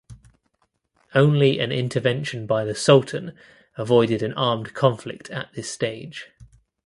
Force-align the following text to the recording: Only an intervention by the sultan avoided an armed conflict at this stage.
Only 1.13 1.59
an 1.59 1.71
intervention 1.71 2.47
by 2.47 2.65
the 2.65 2.73
sultan 2.73 3.35
avoided 3.77 4.23
an 4.23 4.33
armed 4.33 4.73
conflict 4.73 5.29
at 5.29 5.53
this 5.53 5.69
stage. 5.69 6.31